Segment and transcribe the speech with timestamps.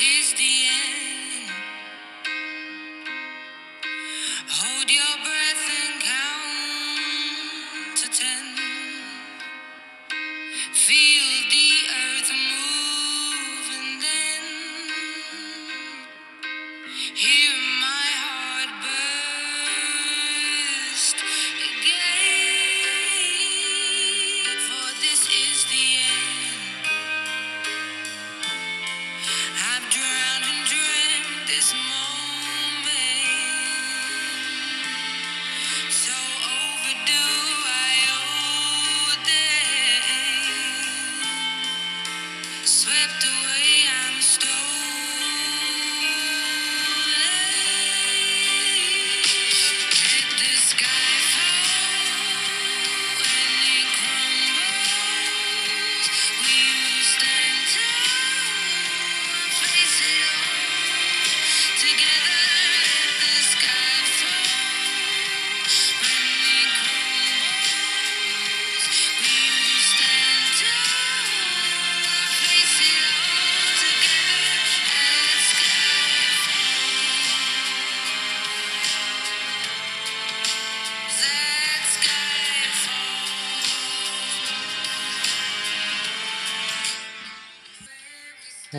[0.00, 0.99] is the end.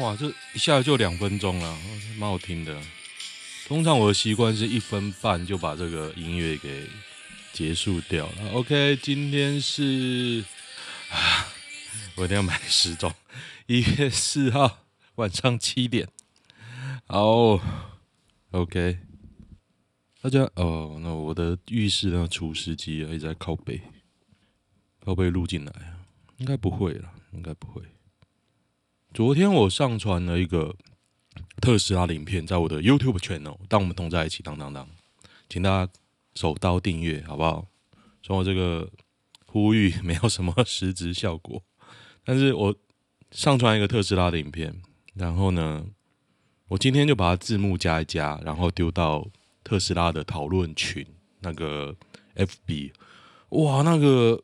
[0.02, 1.78] 哇，这一下就两分钟了，
[2.18, 2.82] 蛮好听的。
[3.68, 6.88] 通常我的习惯是一分半就把这个音乐给
[7.54, 8.52] 结束掉了。
[8.54, 10.44] OK，今天是
[11.12, 11.46] 啊，
[12.16, 13.14] 我一定要买时钟。
[13.68, 14.80] 一月四号
[15.16, 16.08] 晚上七点。
[17.06, 17.62] 好
[18.50, 18.98] ，OK。
[20.24, 23.80] 大家哦，那我的浴室那除湿机啊一直在靠背，
[25.06, 26.02] 靠背录进来啊？
[26.38, 27.84] 应该不会了，应该不会。
[29.14, 30.74] 昨天我上传了一个
[31.60, 33.58] 特斯拉的影片，在我的 YouTube channel。
[33.68, 34.88] 当我们同在一起，当当当，
[35.50, 35.92] 请大家
[36.34, 37.68] 手刀订阅，好不好？
[38.24, 38.90] 从我这个
[39.48, 41.62] 呼吁没有什么实质效果，
[42.24, 42.74] 但是我
[43.32, 44.82] 上传一个特斯拉的影片，
[45.14, 45.86] 然后呢，
[46.70, 49.28] 我今天就把它字幕加一加，然后丢到
[49.62, 51.06] 特斯拉的讨论群
[51.42, 51.98] 那个
[52.36, 52.94] FB。
[53.50, 54.42] 哇，那个。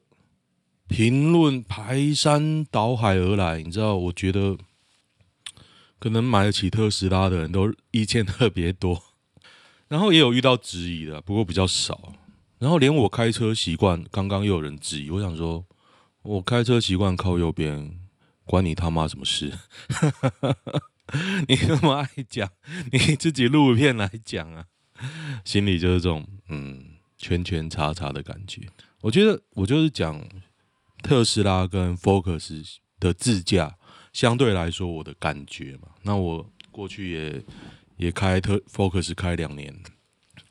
[0.88, 3.96] 评论排山倒海而来，你知道？
[3.96, 4.58] 我觉得
[6.00, 9.04] 可能买得起特斯拉的人都意见特别多，
[9.90, 12.14] 然后也有遇到质疑的，不过比较少。
[12.60, 15.12] 然后连我开车习惯，刚刚又有人质疑。
[15.12, 15.66] 我想说，
[16.24, 18.00] 我开车习惯靠右边，
[18.46, 19.52] 关你他妈什么事？
[21.48, 22.50] 你那么爱讲，
[22.92, 24.66] 你自己录片来讲啊，
[25.46, 26.84] 心里就是这种嗯
[27.18, 28.62] 圈圈叉叉的感觉。
[29.02, 30.28] 我觉得我就是讲。
[31.08, 33.78] 特斯拉跟 Focus 的自驾
[34.12, 37.46] 相对来说，我的感觉嘛，那我过去也
[37.96, 39.74] 也开特 Focus 开两年，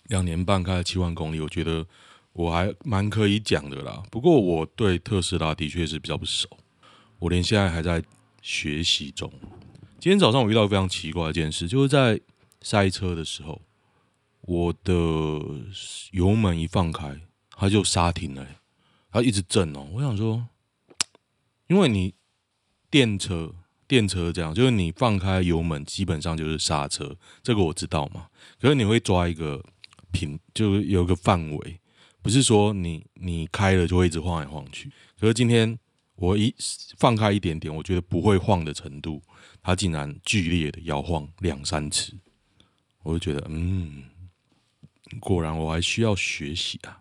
[0.04, 1.86] 两年半开了七万公里，我觉得
[2.32, 4.02] 我还蛮可以讲的啦。
[4.10, 6.48] 不过我对特斯拉的确是比较不熟，
[7.18, 8.02] 我连现在还在
[8.40, 9.30] 学习中。
[10.00, 12.18] 今天早上我遇到非常奇怪一件事，就是在
[12.62, 13.60] 塞车的时候，
[14.40, 14.94] 我的
[16.12, 18.46] 油门一放开，它就刹停了。
[19.16, 20.46] 它一直震哦，我想说，
[21.68, 22.12] 因为你
[22.90, 23.54] 电车
[23.88, 28.28] 电车这样，就是你放开油门，基本上就是刹车，这个我知道嘛。
[28.60, 29.64] 可是你会抓一个
[30.12, 31.80] 平，就有一个范围，
[32.20, 34.92] 不是说你你开了就会一直晃来晃去。
[35.18, 35.78] 可是今天
[36.16, 36.54] 我一
[36.98, 39.22] 放开一点点，我觉得不会晃的程度，
[39.62, 42.12] 它竟然剧烈的摇晃两三次，
[43.02, 44.04] 我就觉得，嗯，
[45.20, 47.00] 果然我还需要学习啊。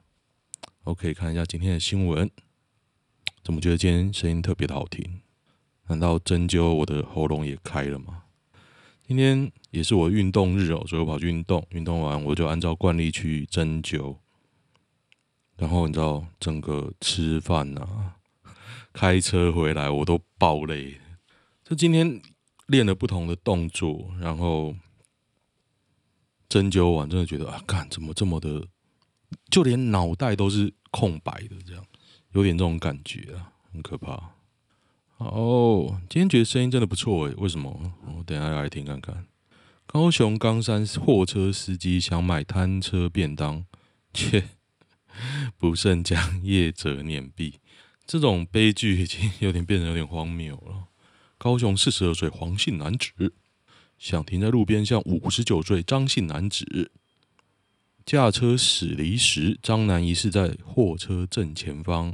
[0.86, 2.30] OK，看一下今天的新闻。
[3.44, 5.20] 怎么觉得今天声音特别的好听？
[5.88, 8.26] 难道针灸我的喉咙也开了吗？
[9.02, 11.66] 今天也是我运动日哦，所以我跑去运动。
[11.72, 14.18] 运动完我就按照惯例去针灸。
[15.58, 18.18] 然后你知道，整个吃饭啊、
[18.94, 21.00] 开车回来我都爆累。
[21.64, 22.22] 就今天
[22.68, 24.76] 练了不同的动作，然后
[26.48, 28.68] 针灸完，真的觉得啊，干怎么这么的？
[29.50, 31.86] 就连脑袋都是空白的，这样
[32.32, 34.32] 有点这种感觉啊，很可怕。
[35.18, 37.94] 哦，今天觉得声音真的不错诶，为什么？
[38.18, 39.26] 我等下要来听看看。
[39.86, 43.66] 高雄冈山货车司机想买摊车便当，
[44.14, 44.44] 却
[45.58, 47.54] 不慎将业者碾毙，
[48.06, 50.88] 这种悲剧已经有点变得有点荒谬了。
[51.38, 53.34] 高雄四十二岁黄姓男子
[53.98, 56.92] 想停在路边，向五十九岁张姓男子。
[58.06, 62.14] 驾车驶离时，张男疑似在货车正前方、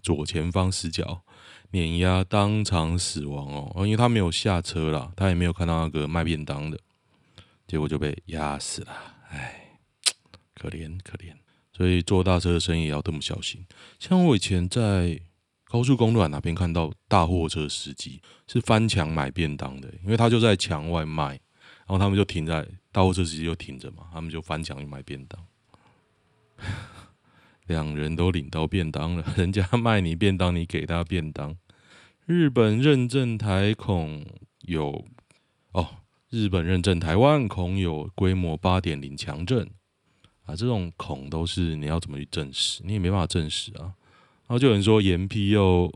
[0.00, 1.22] 左前方死角，
[1.72, 6.78] 碾压当场死亡哦，因为他没有下车啦，他也没有看到那个卖便当的，
[7.66, 8.92] 结果就被压死了，
[9.28, 9.78] 哎，
[10.54, 11.34] 可怜可怜。
[11.76, 13.66] 所以坐大车的生意也要这么小心。
[14.00, 15.20] 像我以前在
[15.66, 21.38] 高速公路哪边看到大货车司机是翻墙买便当的，因为他就在墙外卖，
[21.86, 22.66] 然后他们就停在
[22.98, 25.46] 大货车司机就停着嘛，他们就翻墙去买便当。
[27.68, 31.56] 两人都领到便当了， 人家卖你便当，你给他便当。
[32.26, 34.26] 日本认证台恐
[34.62, 35.06] 有
[35.70, 35.88] 哦，
[36.28, 39.70] 日本认证台湾恐有规模八点零强震
[40.42, 42.82] 啊，这种恐都是你要怎么去证实？
[42.84, 43.94] 你也没办法证实啊。
[44.48, 45.92] 然后就有人说严批又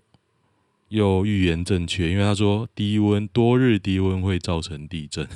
[0.90, 5.28] 又预言正确，因为他说低温多日低温会造成地震。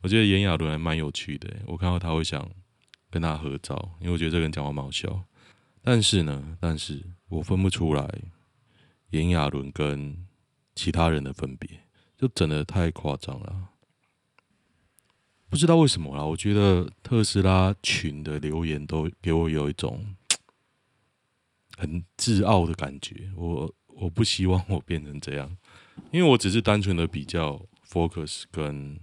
[0.00, 2.50] 我觉得炎亚纶还蛮有趣的，我看到他会想
[3.10, 5.24] 跟他合照，因为我觉得这个人讲话蛮好笑。
[5.82, 8.08] 但是呢，但是我分不出来
[9.10, 10.26] 炎亚纶跟
[10.74, 11.68] 其他人的分别，
[12.16, 13.68] 就真的太夸张了。
[15.48, 20.14] 不知道为什么啦，我觉得特斯拉群的留言都给我有一种
[21.76, 23.30] 很自傲的感觉。
[23.36, 25.54] 我我不希望我变成这样，
[26.10, 28.98] 因为我只是单纯的比较 Focus 跟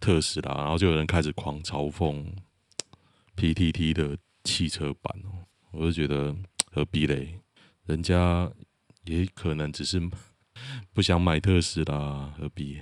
[0.00, 2.24] 特斯拉，然后就有人开始狂嘲讽
[3.36, 5.44] PTT 的汽车版哦。
[5.72, 6.34] 我就觉得
[6.72, 7.38] 何必嘞？
[7.86, 8.50] 人家
[9.04, 10.00] 也可能只是
[10.92, 12.80] 不想买特斯拉，何必？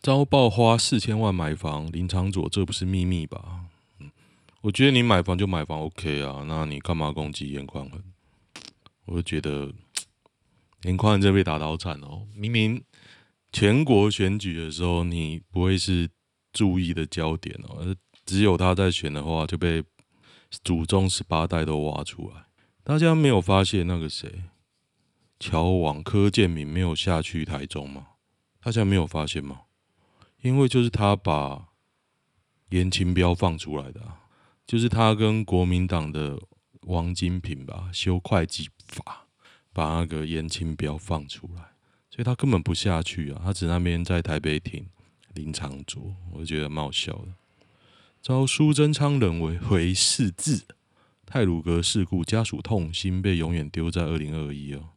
[0.00, 3.64] 遭爆花四千万买房，林昶佐这不是秘密吧？
[3.98, 4.10] 嗯，
[4.60, 8.02] 我觉得你买房就买房 OK 啊，那你干嘛攻击严宽恒？
[9.06, 9.72] 我就觉得
[10.82, 12.82] 严宽恒这被打倒惨哦，明明
[13.52, 16.08] 全国选举的时候你不会是
[16.52, 19.84] 注意的焦点哦，只有他在选的话就被。
[20.62, 22.46] 祖宗十八代都挖出来，
[22.84, 24.44] 大家没有发现那个谁，
[25.40, 28.06] 乔王柯建铭没有下去台中吗？
[28.62, 29.62] 大家没有发现吗？
[30.42, 31.66] 因为就是他把
[32.70, 34.00] 颜清标放出来的，
[34.64, 36.40] 就是他跟国民党的
[36.82, 39.26] 王金平吧修会计法，
[39.72, 41.72] 把那个颜清标放出来，
[42.16, 44.86] 所以他根本不下去啊，他只那边在台北挺
[45.34, 47.28] 林昶佐，我就觉得蛮好笑的。
[48.22, 50.64] 遭苏贞昌人为回事字，
[51.26, 54.88] 太鲁阁事故家属痛心，被永远丢在二零二一哦。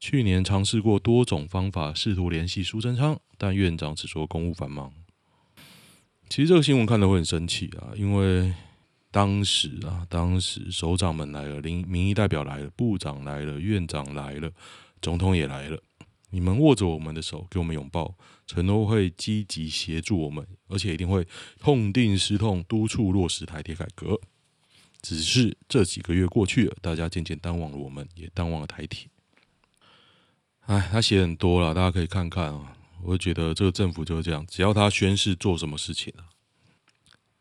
[0.00, 4.92] 去年尝试过多种方法试图联系苏贞昌，但院长只说公务繁忙。
[6.28, 8.52] 其实这个新闻看得会很生气啊，因为
[9.12, 14.50] 当时啊，当时首长们来了，民民意代表来了，部长来了，院长来了，
[15.00, 15.80] 总统也来了。
[16.30, 18.16] 你们握着我们的手，给我们拥抱，
[18.46, 21.26] 承诺会积极协助我们，而且一定会
[21.58, 24.20] 痛定思痛，督促落实台铁改革。
[25.00, 29.08] 只是这几个月过去了，大家渐渐淡忘了我们，也淡忘了台铁。
[30.66, 32.76] 哎，他写很多了，大家可以看看啊。
[33.02, 36.24] 我觉得这个政府就是这样，只要他宣誓做什么事情了，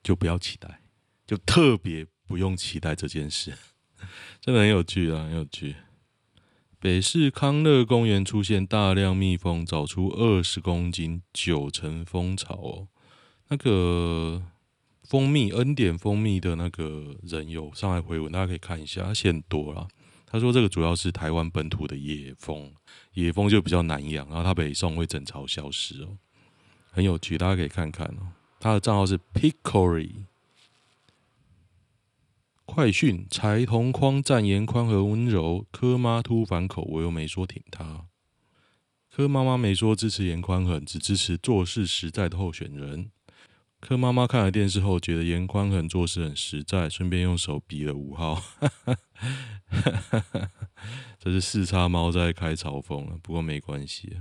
[0.03, 0.81] 就不要期待，
[1.25, 3.57] 就特别不用期待这件事。
[4.39, 5.75] 真的很有趣啊，很有趣。
[6.87, 12.87] 北市康乐公园出现大量蜜蜂，找出二十公斤九成蜂巢哦。
[13.49, 14.41] 那个
[15.03, 19.85] 蜂蜜恩典蜂蜜的那个人有上来回文，大家可以看一下，他写很多啦。
[20.25, 22.71] 他说这个主要是台湾本土的野蜂，
[23.15, 26.17] 野蜂就比较难养，然后它北送会整巢消失哦，
[26.89, 28.31] 很有趣，大家可以看看哦。
[28.61, 30.11] 他的账号是 picory。
[32.67, 38.07] 快讯：财同框赞颜宽和温柔，柯妈突反口，我又没说挺他。
[39.09, 43.09] 柯妈妈没说支持严宽恒，只支持做事实在的候选人。
[43.79, 48.43] 柯妈妈看了电视后，觉得严宽恒做事很实在，顺便用手比了五号。
[51.17, 54.17] 这是四叉猫在开嘲讽了，不过没关系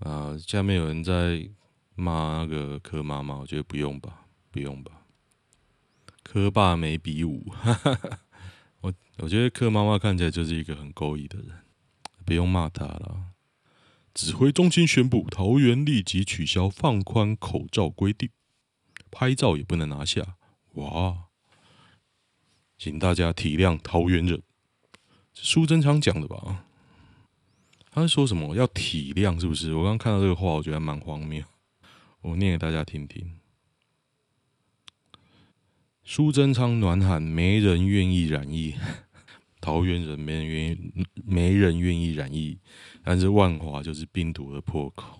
[0.00, 0.38] 啊啊。
[0.38, 1.48] 下面有人在
[1.96, 5.01] 骂那个柯妈妈，我觉得不用吧，不用吧。
[6.32, 7.52] 柯爸没比武，
[8.80, 11.48] 我我觉得柯妈妈看起来就是一个很勾引的人，
[12.24, 13.34] 不用骂他了。
[14.14, 18.30] 指挥中心宣布，桃园立即取消放宽口罩规定，
[19.10, 20.36] 拍照也不能拿下。
[20.76, 21.24] 哇，
[22.78, 24.42] 请大家体谅桃园人，
[25.34, 26.64] 苏贞昌讲的吧？
[27.90, 28.56] 他是说什么？
[28.56, 29.74] 要体谅是不是？
[29.74, 31.44] 我刚刚看到这个话，我觉得蛮荒谬。
[32.22, 33.38] 我念给大家听听。
[36.14, 38.74] 苏贞昌暖喊没人愿意染疫，
[39.62, 42.58] 桃园人没人愿意，没人愿意染疫，
[43.02, 45.18] 但是万华就是病毒的破口。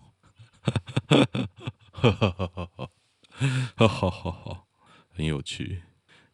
[5.09, 5.81] 很有趣。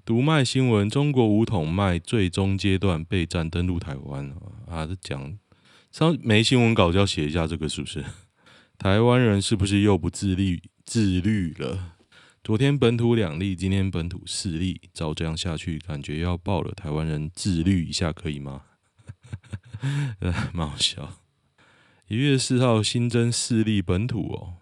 [0.05, 4.29] 读卖新闻，中国五统卖最终阶段备战登陆台湾
[4.67, 5.39] 啊，这讲
[5.93, 8.05] 上没新闻稿就要写一下这个是不是？
[8.77, 11.98] 台湾人是不是又不自律自律了？
[12.49, 16.73] 昨天本土两例，今天本土四例，照这样下去，感觉要爆了。
[16.73, 18.63] 台湾人自律一下可以吗？
[20.55, 21.19] 蛮好笑。
[22.07, 24.55] 一月四号新增四例本土哦，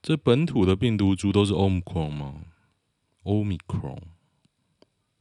[0.00, 2.46] 这本土的病毒株都是 Omicron 吗
[3.24, 4.00] ？Omicron。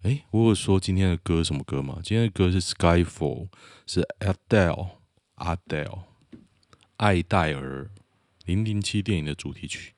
[0.04, 2.00] 哎，我有说今天的歌什么歌吗？
[2.02, 3.50] 今天的歌是 Skyfall，
[3.86, 6.04] 是 Adele，Adele，
[6.96, 7.92] 爱戴尔，
[8.46, 9.96] 零零七电影的主题曲。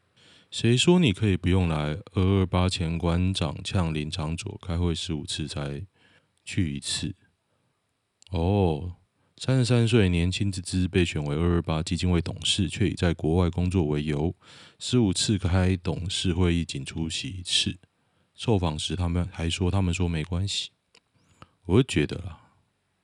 [0.53, 1.97] 谁说你可以不用来？
[2.11, 5.83] 二二八前馆长呛林昶佐，开会十五次才
[6.45, 7.15] 去一次。
[8.29, 8.97] 哦，
[9.35, 14.35] 三十三岁年轻之姿被选为二二八基金会董事，却以在国外工作为由，
[14.77, 17.79] 十五次开董事会议仅出席一次。
[18.35, 20.69] 受访时，他们还说他们说没关系。
[21.65, 22.51] 我会觉得啦，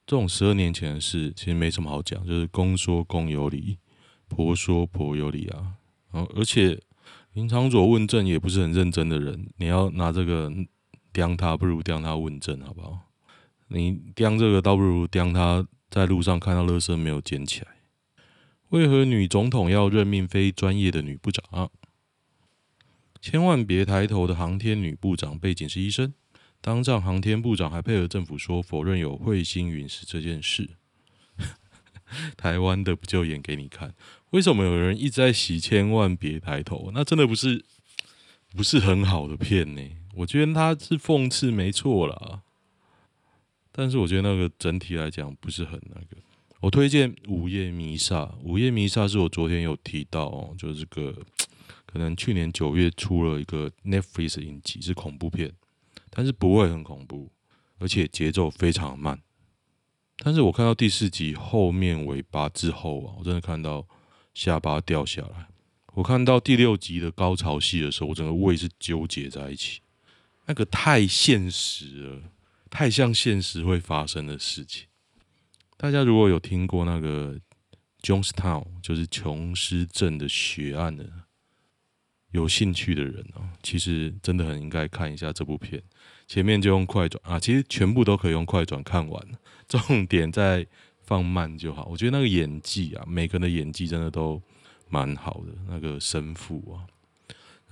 [0.05, 3.79] 这种十二年前的事其实没什么好讲，就是公说公有理，
[4.27, 5.77] 婆说婆有理啊。
[6.11, 6.79] 然后而且。
[7.39, 10.51] 林昶佐问政也不是很认真的人，你要拿这个
[11.13, 12.99] 刁他，不如刁他问政，好不好？
[13.69, 17.67] 你刁这个，倒不如刁他在路上看到垃圾没有捡起来。
[18.71, 21.71] 为何女总统要任命非专业的女部长？
[23.21, 26.13] 千万别抬头的航天女部长背景是医生，
[26.59, 30.71] 当上航天部长还配合政府说否认有彗星陨石这件事。
[32.37, 33.93] 台湾的不就演给你看？
[34.31, 35.59] 为什么有人一直在洗？
[35.59, 37.65] 千万别抬头，那真的不是
[38.55, 39.81] 不是很好的片呢？
[40.15, 42.41] 我觉得他是讽刺没错啦，
[43.71, 46.17] 但是我觉得那个整体来讲不是很那个。
[46.61, 51.15] 我推荐《午夜弥撒》，《午夜弥撒》是我昨天有提到哦，就是个
[51.85, 55.53] 可能去年九月出了一个 Netflix 影集，是恐怖片，
[56.09, 57.31] 但是不会很恐怖，
[57.79, 59.21] 而且节奏非常慢。
[60.21, 63.87] 但是我看到第四集后面尾巴之后啊，我真的看到
[64.33, 65.47] 下巴掉下来。
[65.93, 69.81] 我看到第六集的高潮戏的时候，我整个胃是纠结在一起。
[70.45, 72.21] 那个太现实了，
[72.69, 74.87] 太像现实会发生的事情。
[75.77, 77.39] 大家如果有听过那个
[78.01, 81.09] Jonestown，就是琼斯镇的血案的，
[82.31, 85.81] 有兴趣的人哦，其实真的很应该看一下这部片。
[86.27, 89.27] 前面就用快转啊，其实全部都可以用快转看完。
[89.67, 90.65] 重点再
[91.01, 91.87] 放慢就好。
[91.89, 94.39] 我觉得那个演技啊，每个人的演技真的都
[94.89, 95.53] 蛮好的。
[95.67, 96.85] 那个神父啊，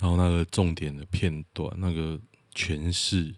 [0.00, 2.20] 然后那个重点的片段，那个
[2.52, 3.32] 诠释，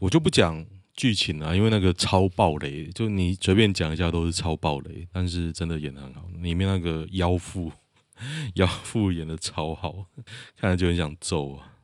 [0.00, 5.06] 我就不讲剧情了，因为那个超爆雷，就你随便讲一下都是超爆雷。
[5.12, 7.70] 但是真的演得很好，里面那个妖妇，
[8.54, 10.06] 妖妇 演的超好，
[10.56, 11.74] 看着就很想揍啊。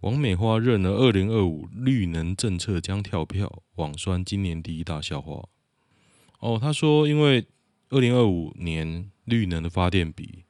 [0.00, 5.48] 王美花认了二零二五绿能政策将跳票，网酸今年第一大笑话。
[6.40, 7.46] 哦，他说因为
[7.88, 10.44] 二零二五年绿能的发电比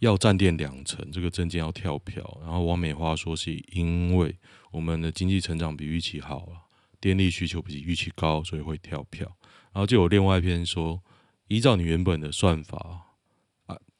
[0.00, 2.38] 要占电两成，这个证件要跳票。
[2.42, 4.36] 然后王美花说是因为
[4.72, 6.68] 我们的经济成长比预期好啊，
[7.00, 9.26] 电力需求比预期高，所以会跳票。
[9.72, 11.02] 然后就有另外一篇说，
[11.48, 13.11] 依照你原本的算法，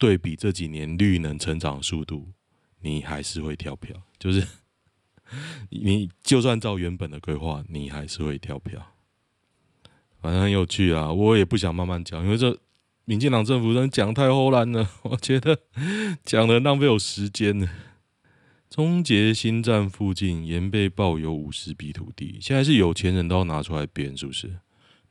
[0.03, 2.33] 对比这几年绿能成长速度，
[2.81, 4.45] 你还是会跳票，就是。
[5.71, 8.95] 你就算照原本的规划，你还是会跳票。
[10.21, 12.59] 反正很有趣啊，我也不想慢慢讲，因为这
[13.05, 15.57] 民进党政府真讲太唬烂了，我觉得
[16.25, 17.71] 讲的浪费我时间呢。
[18.69, 24.59] 中捷新站附近沿被爆有五十笔土地，现在是有钱人都要拿出来编，是不是？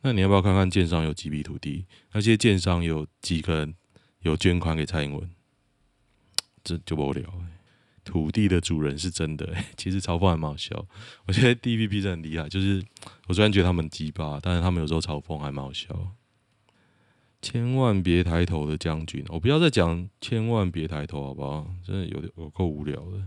[0.01, 1.86] 那你要不要看看建商有几笔土地？
[2.12, 3.75] 那些建商有几个人
[4.21, 5.29] 有捐款给蔡英文？
[6.63, 7.23] 这就不无聊。
[8.03, 10.87] 土地的主人是真的，欸， 其实嘲讽还蛮好笑。
[11.27, 12.83] 我觉得 DPP 真的很厉害，就是
[13.27, 16.15] 我虽然觉得他们鸡巴，但是他们有时候嘲讽还蛮好笑。
[17.43, 21.67] 千万别抬头的将军，我不要再讲千万别抬头，好不好？
[21.83, 23.23] 真的有点有够无聊的，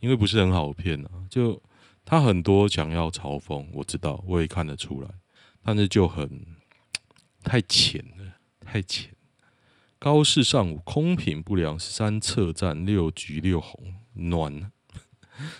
[0.00, 1.10] 因为不是很好骗啊。
[1.30, 1.60] 就
[2.04, 5.08] 他很多想要嘲讽，我知道，我也看得出来，
[5.62, 6.44] 但是就很
[7.42, 9.10] 太浅了，太浅。
[10.04, 14.70] 高市上午空品不良，三侧站六橘六红，暖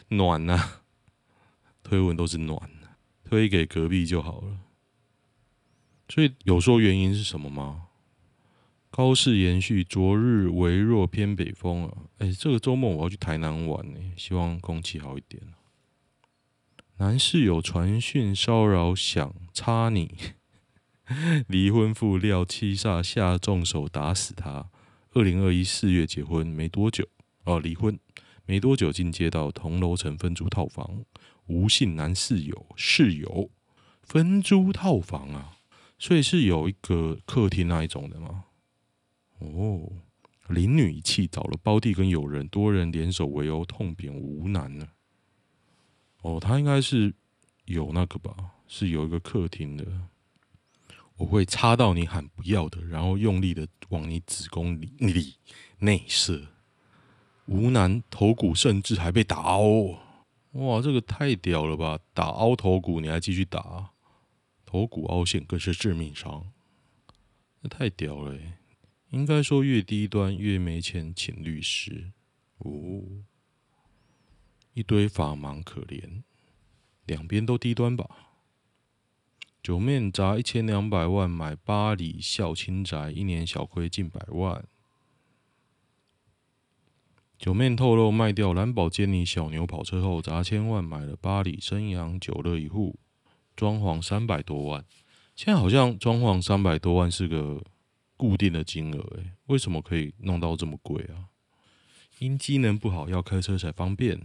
[0.09, 0.83] 暖啊！
[1.83, 2.71] 推文都是暖，
[3.25, 4.59] 推给隔壁就好了。
[6.11, 7.87] 所以有说原因是什么吗？
[8.91, 11.97] 高市延续昨日微弱偏北风啊！
[12.19, 15.43] 哎，这个周末我要去台南玩呢，希望空气好一点。
[16.99, 20.15] 男室友传讯骚扰，想插你。
[21.49, 24.70] 离婚妇料七煞下重手打死他。
[25.12, 27.06] 二零二一四月结婚没多久
[27.44, 27.99] 哦，离婚
[28.46, 31.04] 没多久进接到同楼层分租套房，
[31.46, 33.50] 吴姓男室友室友
[34.02, 35.58] 分租套房啊，
[35.99, 38.46] 所以是有一个客厅那一种的吗？
[39.38, 39.92] 哦，
[40.49, 44.88] 林女一气找了胞弟跟友人多人联手围殴痛扁吴男呢。
[46.23, 47.14] 哦，他应该是
[47.66, 48.34] 有那个吧，
[48.66, 49.87] 是有一个客厅的。
[51.16, 55.37] 我会插到你喊不要的，然后用力的往你子宫里里
[55.78, 56.49] 内射。
[57.47, 59.99] 吴楠头骨甚至还被打凹，
[60.52, 61.99] 哇，这个太屌了吧！
[62.14, 63.90] 打凹头骨你还继续打，
[64.64, 66.50] 头骨凹陷更是致命伤，
[67.61, 68.54] 那太屌了欸！
[69.11, 72.12] 应该说越低端越没钱请律师
[72.59, 73.02] 哦，
[74.73, 76.23] 一堆法盲可怜，
[77.04, 78.24] 两边都低端吧。
[79.64, 84.62] 九面砸一千两百万买巴黎孝亲宅，一年小亏近百万。
[87.38, 92.99] 九面透露卖掉蓝宝坚尼小牛跑车后，砸千万买了巴黎生阳酒乐一户，
[93.56, 94.85] 装潢三百多万。
[95.35, 97.64] 现在好像装潢三百多万是个
[98.18, 101.33] 固定的金额，诶，为什么可以弄到这么贵啊？
[102.18, 104.21] 因机能不好，要开车才方便。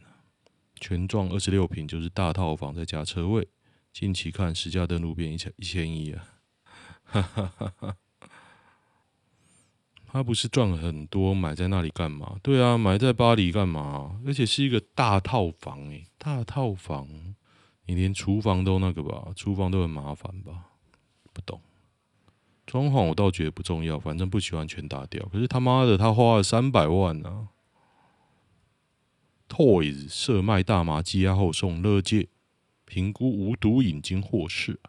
[0.81, 3.48] 全幢二十六坪，就是大套房再加车位。
[3.91, 6.24] 近期看实价登录变一千一千一啊，
[7.03, 7.98] 哈哈哈哈！
[10.12, 12.38] 他不是赚很多，买在那里干嘛？
[12.41, 14.19] 对啊，买在巴黎干嘛？
[14.25, 17.36] 而且是一个大套房诶、大套房，
[17.86, 19.31] 你连厨房都那个吧？
[19.36, 20.65] 厨房都很麻烦吧？
[21.34, 21.62] 不懂。
[22.65, 25.24] 装潢我倒觉得不重要，反正不喜欢全打掉。
[25.31, 27.48] 可是他妈的，他花了三百万啊
[29.48, 32.29] ！Toys 设卖大麻羁押后送乐戒。
[32.90, 34.80] 评估无毒瘾经获释，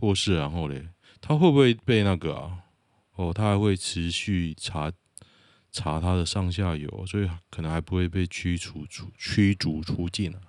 [0.00, 0.88] 获释，然后嘞，
[1.20, 2.64] 他会不会被那个啊？
[3.16, 4.90] 哦，他还会持续查
[5.70, 10.40] 查他的上下游，所以可能还不会被驱逐出驱逐出境啊？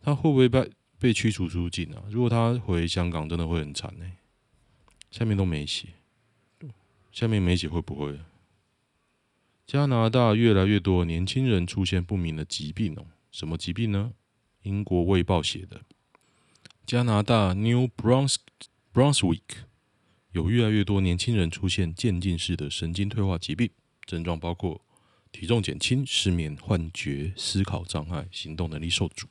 [0.00, 2.02] 他会不会被被驱逐出境啊？
[2.08, 4.10] 如果他回香港，真的会很惨呢。
[5.10, 5.88] 下面都没写，
[7.12, 8.18] 下面没写会不会？
[9.66, 14.12] 加拿大越来越多年轻人出现不明的疾病哦，什么疾病呢？
[14.62, 15.82] 英国卫报写的。
[16.86, 19.40] 加拿大 New Brunswick
[20.30, 23.68] 有越来越多年轻人出现渐进式的神经退化疾病，
[24.04, 24.80] 症状包括
[25.32, 29.26] 体重减轻、失眠、幻觉、思考障碍、行动能力受阻，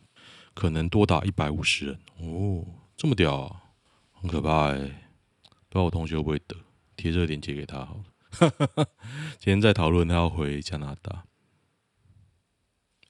[0.54, 2.66] 可能多达一百五十人哦，
[2.98, 3.64] 这么屌啊，
[4.12, 4.80] 很可怕哎！
[5.70, 6.58] 不知道我同学会不会得，
[6.98, 8.88] 贴热点接给他好了。
[9.40, 11.26] 今天在讨论他要回加拿大。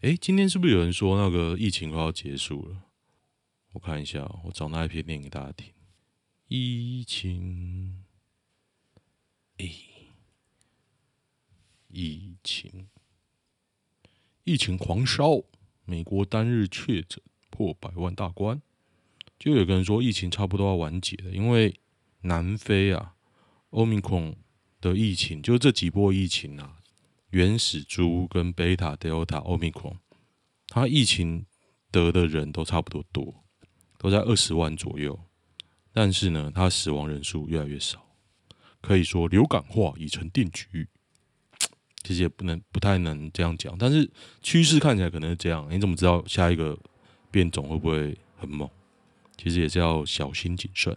[0.02, 2.84] 诶，今天是不是有人说那个疫情快要结束了？
[3.76, 5.74] 我看一下，我找那一篇念给大家听。
[6.48, 8.06] 疫情，
[9.58, 9.70] 诶，
[11.90, 12.88] 疫情，
[14.46, 15.44] 疫情狂烧，
[15.84, 18.62] 美国单日确诊破百万大关。
[19.38, 21.78] 就有个人说，疫情差不多要完结了，因为
[22.22, 23.18] 南非啊，
[23.72, 24.38] 欧米孔
[24.80, 26.80] 的疫情，就这几波疫情啊，
[27.32, 29.98] 原始株跟贝塔、德尔塔、欧米孔，
[30.70, 31.46] 它疫情
[31.92, 33.45] 得的人都差不多多。
[34.06, 35.20] 都在二十万左右，
[35.92, 38.06] 但是呢，他死亡人数越来越少，
[38.80, 40.88] 可以说流感化已成定局。
[42.04, 44.08] 其实也不能不太能这样讲，但是
[44.44, 45.68] 趋势看起来可能是这样。
[45.72, 46.78] 你怎么知道下一个
[47.32, 48.70] 变种会不会很猛？
[49.38, 50.96] 其实也是要小心谨慎。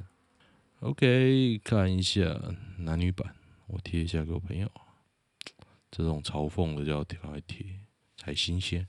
[0.80, 2.38] OK，看一下
[2.76, 3.34] 男女版，
[3.68, 4.70] 我贴一下给我朋友。
[5.90, 7.64] 这种嘲讽的就要贴来贴
[8.18, 8.86] 才新鲜。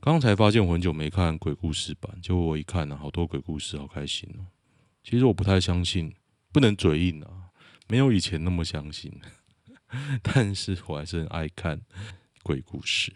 [0.00, 4.46] 刚才发现我很久没看鬼故事版，结果我一看呢、好多鬼故事，好开心哦。
[5.02, 6.14] 其实我不太相信，
[6.52, 7.50] 不能嘴硬啊，
[7.88, 9.20] 没有以前那么相信，
[10.22, 11.80] 但是我还是很爱看
[12.42, 13.12] 鬼故事。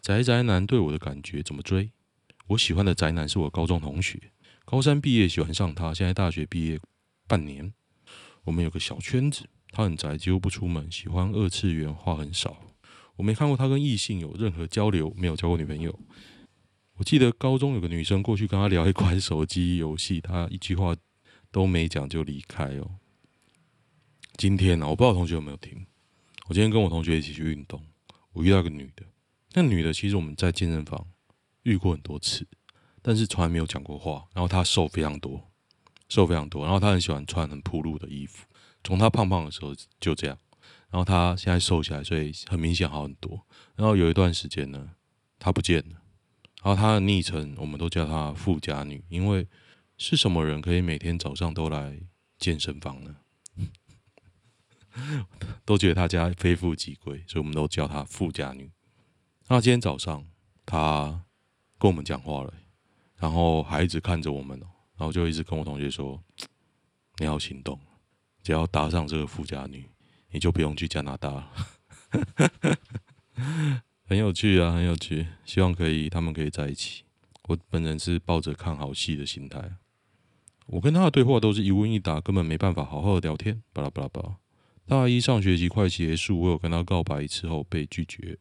[0.00, 1.90] 宅宅男对我的感觉怎么追？
[2.48, 4.30] 我喜欢的宅男是我高中同学，
[4.64, 6.80] 高三毕业喜欢上他，现在大学毕业
[7.26, 7.74] 半年，
[8.44, 12.56] 我们有个小圈子，他很宅，几乎不出门，喜欢二次元，话很少。
[13.16, 15.98] 我没看过他跟异性有任何交流，没有交过女朋友。
[16.94, 20.94] 我记得高中有个女生过去跟他聊一款手机游戏，他一句话
[21.50, 22.90] 都没讲就离开哦。
[24.36, 25.86] 今天呢、我不知道同学有没有听。
[26.48, 27.82] 我今天跟我同学一起去运动，
[28.32, 29.02] 我遇到个女的。
[29.52, 31.06] 那女的其实我们在健身房
[31.62, 32.46] 遇过很多次，
[33.02, 34.26] 但是从来没有讲过话。
[34.34, 35.50] 然后她瘦非常多，
[36.08, 36.64] 瘦非常多。
[36.64, 38.46] 然后她很喜欢穿很暴露的衣服，
[38.84, 40.38] 从她胖胖的时候就这样。
[40.96, 43.46] 然后他现在瘦下来，所以很明显好很多。
[43.74, 44.92] 然后有一段时间呢，
[45.38, 46.00] 他不见了。
[46.62, 49.46] 然后他的昵称我们都叫他“富家女”，因为
[49.98, 52.00] 是什么人可以每天早上都来
[52.38, 53.16] 健身房呢？
[55.66, 58.72] 都觉得他家非富即贵，所以我们都叫他“富家女”。
[59.48, 60.26] 那今天早上
[60.64, 61.26] 他
[61.78, 62.54] 跟我们讲话了，
[63.16, 64.58] 然后还一直看着我们，
[64.96, 66.24] 然后就一直跟我同学说，
[67.18, 67.78] 你要行动，
[68.42, 69.90] 只要搭上这个富家女，
[70.36, 71.50] 你就不用去加拿大了。
[74.04, 77.04] 很有趣啊，很有趣，希望可以他们可以在一起。
[77.44, 79.76] 我本人是抱着看好戏的心态，
[80.66, 83.62] 我跟他的对话都是一问一答，根本没办法好好的聊天。
[83.72, 84.36] 巴拉巴拉巴拉。
[84.84, 88.36] 大一上学期快结束，我有跟他告白一次后被拒绝，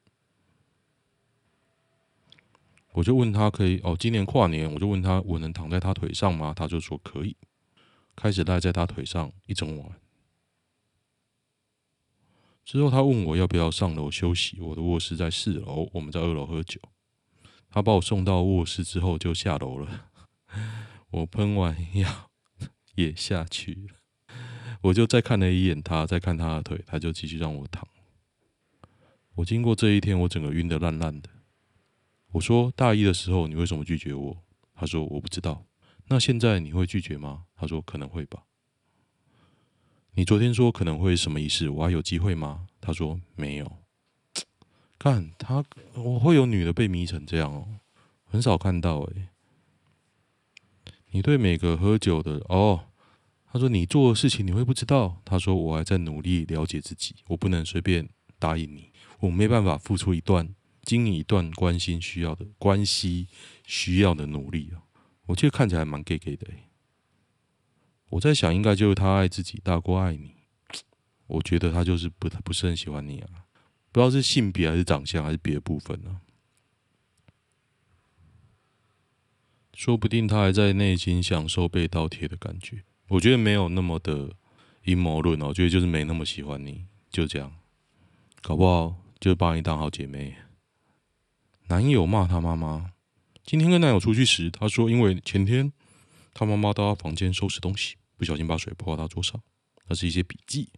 [2.92, 6.54] 我就问他可以哦，今年跨年我就问他我能躺在他腿上吗？
[6.54, 7.38] 他就说可以，
[8.18, 9.90] 开始赖在他腿上一整晚。
[12.66, 16.82] 之后他问我要不要上楼休息，我的卧室在四楼，我们在二楼喝酒。
[17.70, 20.10] 他把我送到卧室之后就下楼了，
[21.12, 22.32] 我喷完药
[22.96, 24.36] 也下去了，
[24.82, 27.88] 我就再看了一眼他，再看他的腿，他就继续让我躺。
[29.36, 31.30] 我经过这一天，我整个晕得烂烂的。
[32.32, 34.44] 我说大一的时候你为什么拒绝我？
[34.74, 35.66] 他说我不知道。
[36.08, 37.46] 那现在你会拒绝吗？
[37.56, 38.44] 他说可能会吧。
[40.18, 41.68] 你昨天说可能会什么意思？
[41.68, 42.68] 我还有机会吗？
[42.80, 43.70] 他说没有。
[44.98, 47.68] 看他，我会有女的被迷成这样哦，
[48.24, 49.28] 很少看到诶。
[51.12, 52.86] 你对每个喝酒的哦，
[53.52, 55.22] 他说你做的事情你会不知道。
[55.26, 58.08] 他说我还在努力了解自己，我不能随便
[58.40, 60.48] 答应你，我没办法付出一段
[60.84, 63.28] 经营一段关心需要的关系
[63.66, 64.82] 需要的努力哦。
[65.26, 66.70] 我觉得看起来蛮 gay gay 的诶。
[68.10, 70.36] 我在想，应该就是他爱自己大过爱你。
[71.28, 73.28] 我觉得他就是不不是很喜欢你啊。
[73.92, 76.20] 不知道是性别还是长相还是别的部分呢、
[79.74, 82.84] 说不定他还在内心享受被倒贴的感觉。
[83.08, 84.32] 我觉得没有那么的
[84.84, 87.54] 阴谋论哦，我觉得就是没那么喜欢你，就这样。
[88.42, 90.36] 搞不好就把你当好姐妹。
[91.68, 92.92] 男友骂他妈妈，
[93.44, 95.72] 今天跟男友出去时，他说因为前天
[96.36, 99.42] 他妈妈到他房间收拾东西，不小心把水泼到他桌上，
[99.88, 100.70] 那是一些笔记，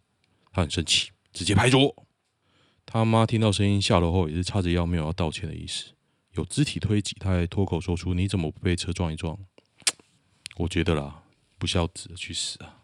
[0.51, 1.93] 他很生气，直接拍桌。
[2.85, 5.93] 他妈听到声音下楼后也是叉着腰，没有要道歉的意思，
[6.35, 9.37] 有肢体推挤，他还脱口说出：“你怎么不被车撞一撞？”
[10.57, 11.23] 我觉得啦，
[11.57, 12.83] 不孝子去死啊！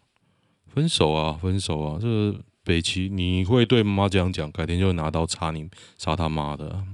[0.66, 1.98] 分手啊，分手啊！
[2.00, 6.84] 这北齐，你会对妈妈这样讲，改天就拿刀插你，杀他妈的！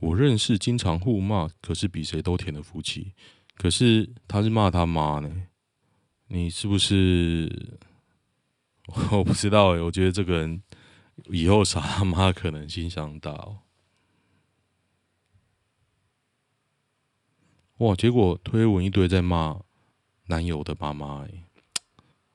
[0.00, 3.12] 我认识经常互骂，可是比谁都甜的夫妻，
[3.60, 5.30] 可是他是骂他妈呢？
[6.28, 7.78] 你是不是？
[9.12, 10.62] 我不知道诶，我觉得这个人。
[11.30, 13.58] 以后杀他妈可能性相当大哦！
[17.76, 19.60] 哇，结果推文一堆在骂
[20.28, 21.44] 男友的妈妈，哎，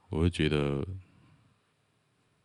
[0.09, 0.85] 我会觉得，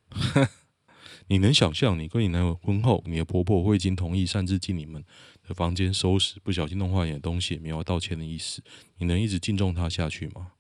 [1.29, 5.05] 你能想象你跟你男友婚后，你的婆婆会经同意擅自进你们
[5.51, 8.63] 的房间收拾，不小心弄坏你的东西，也没有道歉的意思，
[8.99, 10.53] 你能一直敬重他下去吗？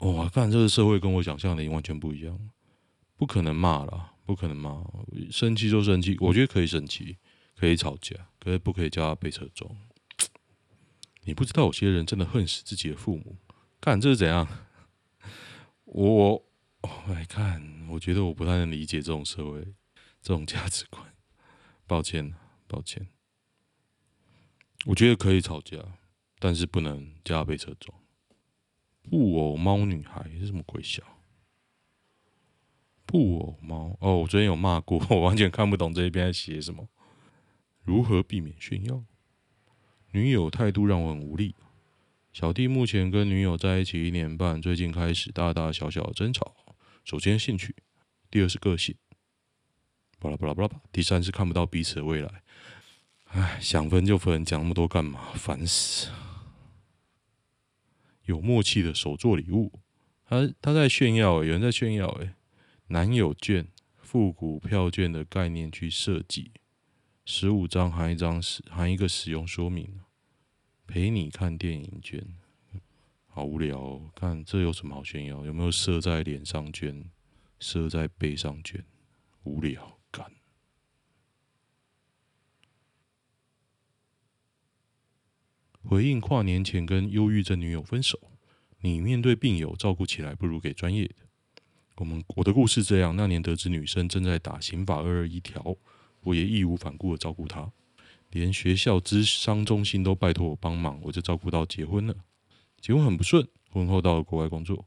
[0.00, 2.38] 哇，看这个社会跟我想象的完全不一样，
[3.16, 4.10] 不可能骂了。
[4.26, 4.82] 不可能骂！
[5.30, 7.18] 生气就生气，我觉得可以生气，
[7.54, 9.70] 可以吵架，可是不可以叫他被车撞。
[11.24, 13.36] 你不知道有些人真的恨死自己的父母，
[13.82, 14.48] 看这是怎样？
[15.84, 16.42] 我
[17.06, 19.60] 来看，我觉得我不太能理解这种社会、
[20.22, 21.04] 这种价值观。
[21.86, 22.32] 抱歉，
[22.66, 23.06] 抱歉。
[24.86, 25.78] 我觉得可以吵架，
[26.38, 27.98] 但是不能叫他被车撞。
[29.02, 31.02] 布偶猫女孩是什么鬼笑？
[33.06, 36.88] 布偶猫哦，我昨天有骂过， 我完全看不懂这一篇在写什么。
[37.82, 39.04] 如何避免炫耀？
[40.12, 41.54] 女友态度让我很无力。
[42.32, 46.54] 小弟目前跟女友在一起一年半，最近开始大大小小的争吵。
[47.04, 47.74] 首先兴趣，
[48.30, 48.96] 第二是个性，
[50.18, 52.42] 巴拉巴拉巴拉，第三是看不到彼此的未来。
[53.36, 55.32] 唉，想分就分，讲那么多干嘛？
[55.34, 56.08] 烦死！
[58.26, 59.72] 有默契的手作礼物，
[60.24, 62.34] 他他在炫耀，有人在炫耀，诶。
[62.86, 63.66] 男友券、
[63.96, 66.52] 复古票券的概念去设计，
[67.24, 70.00] 十五张含一张使含一个使用说明，
[70.86, 72.24] 陪你看电影券，
[73.26, 74.10] 好无聊哦！
[74.14, 75.44] 看这有什么好炫耀？
[75.44, 77.10] 有没有射在脸上券？
[77.58, 78.84] 射在背上券？
[79.42, 80.30] 无聊干。
[85.86, 88.18] 回应跨年前跟忧郁症女友分手，
[88.80, 91.14] 你面对病友照顾起来不如给专业的。
[91.96, 95.76] 我们我的故事这样：那年得知女生正在打刑法二二一条，
[96.22, 97.70] 我也义无反顾的照顾她，
[98.30, 102.16] 连学校咨商中心都拜托我帮忙，我就照顾到结婚了。
[102.80, 104.86] 结婚很不顺，婚后到了国外工作，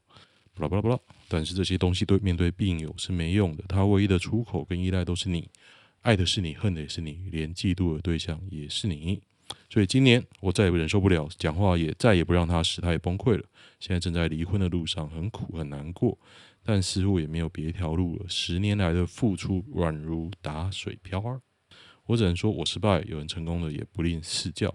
[0.56, 1.00] 巴拉巴拉巴拉。
[1.28, 5.50] 但是这些东西对面对病友是没用的，他唯一的出口跟依赖都是你，
[6.02, 9.22] 爱的是你，恨的也是你，连嫉妒的对象也是你。
[9.70, 13.44] 所以今年我再也忍受不了，讲话也再也不让他使他也崩溃了。
[13.80, 16.18] 现在正在离婚的路上，很苦很难过，
[16.64, 18.26] 但似乎也没有别条路了。
[18.28, 21.42] 十年来的付出软如打水漂儿，
[22.06, 24.74] 我只能说我失败，有人成功了也不吝赐教。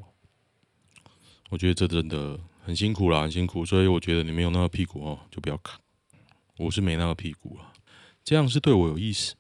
[1.51, 3.65] 我觉得这真的很辛苦啦，很辛苦。
[3.65, 5.81] 所以我觉得你没有那个屁股哦，就不要看。
[6.59, 7.73] 我是没那个屁股了，
[8.23, 9.35] 这样是对我有意思。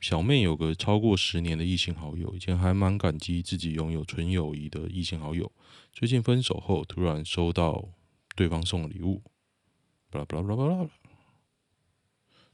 [0.00, 5.50] 小妹有个超过十年的异性好友，以前还蛮感激自己拥有纯友谊的异性好友。
[5.92, 7.88] 最近分手后，突然收到
[8.36, 9.22] 对方送的礼物，
[10.10, 10.90] 巴拉巴拉巴拉巴拉。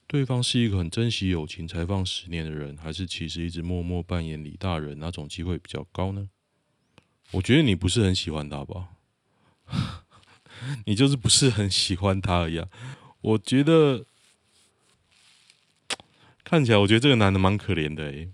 [0.07, 6.31] 对方是一个很珍惜友情才放十年的人，还是其实一直默默扮演李大人，哪种机会比较高呢？
[7.33, 8.91] 我觉得你不是很喜欢他吧？
[10.87, 12.69] 你就是不是很喜欢他而已啊。
[13.21, 14.07] 我觉得。
[16.53, 18.29] 看起来我觉得这个男的蛮可怜的诶。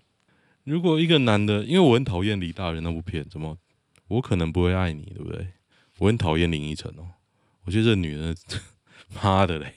[0.64, 3.57] 如果一个男的，因为我很讨厌李大人那部片，怎么
[4.09, 5.46] 我可能不会爱你，对不对？
[5.98, 7.11] 我很讨厌林依晨哦，
[7.62, 8.37] 我觉得这女人
[9.22, 9.72] 妈的嘞，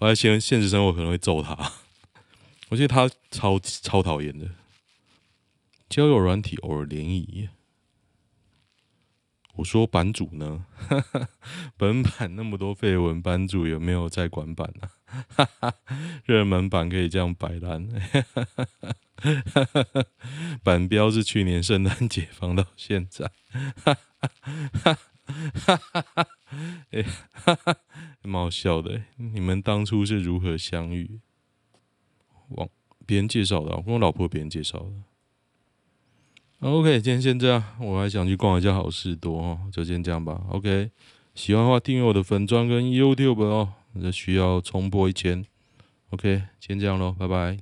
[0.00, 1.56] 我在现现实生活可能会揍她，
[2.70, 4.48] 我觉得她超超讨厌的。
[5.88, 7.48] 交友软体偶尔联谊。
[9.58, 10.64] 我说版主呢？
[11.76, 15.74] 本版那么多废文，版主有没有在管版啊？
[16.24, 17.88] 热门版可以这样摆烂。
[20.62, 23.28] 版标是去年圣诞节放到现在。
[26.90, 27.04] 哎，
[28.22, 29.02] 蛮好笑的。
[29.16, 31.18] 你们当初是如何相遇？
[32.50, 32.68] 网
[33.04, 34.92] 别人介绍的，我跟我老婆别人介绍的。
[36.60, 40.42] OK，今天先这样，我还想去逛一下好事多哦，就先这样吧。
[40.50, 40.90] OK，
[41.34, 45.44] 喜欢的话订阅我的粉专跟 YouTube 哦，这需要冲破一千。
[46.10, 47.58] OK，先这样喽，拜拜。